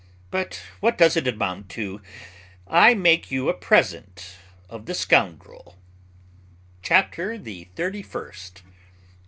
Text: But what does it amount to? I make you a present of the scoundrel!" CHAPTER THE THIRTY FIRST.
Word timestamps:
But 0.31 0.63
what 0.79 0.97
does 0.97 1.15
it 1.15 1.27
amount 1.27 1.69
to? 1.77 2.01
I 2.67 2.95
make 2.95 3.29
you 3.29 3.49
a 3.49 3.53
present 3.53 4.35
of 4.67 4.87
the 4.87 4.95
scoundrel!" 4.95 5.77
CHAPTER 6.81 7.37
THE 7.37 7.65
THIRTY 7.75 8.01
FIRST. 8.01 8.63